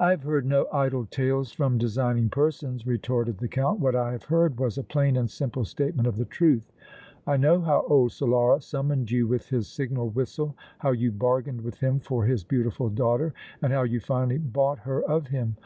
"I 0.00 0.08
have 0.12 0.22
heard 0.22 0.46
no 0.46 0.66
idle 0.72 1.04
tales 1.04 1.52
from 1.52 1.76
designing 1.76 2.30
persons," 2.30 2.86
retorted 2.86 3.36
the 3.36 3.48
Count. 3.48 3.78
"What 3.78 3.94
I 3.94 4.12
have 4.12 4.24
heard 4.24 4.58
was 4.58 4.78
a 4.78 4.82
plain 4.82 5.14
and 5.14 5.28
simple 5.30 5.66
statement 5.66 6.08
of 6.08 6.16
the 6.16 6.24
truth. 6.24 6.72
I 7.26 7.36
know 7.36 7.60
how 7.60 7.84
old 7.86 8.12
Solara 8.12 8.62
summoned 8.62 9.10
you 9.10 9.26
with 9.26 9.50
his 9.50 9.68
signal 9.68 10.08
whistle, 10.08 10.56
how 10.78 10.92
you 10.92 11.12
bargained 11.12 11.60
with 11.60 11.80
him 11.80 12.00
for 12.00 12.24
his 12.24 12.44
beautiful 12.44 12.88
daughter 12.88 13.34
and 13.60 13.74
how 13.74 13.82
you 13.82 14.00
finally 14.00 14.38
bought 14.38 14.78
her 14.78 15.02
of 15.02 15.26
him! 15.26 15.56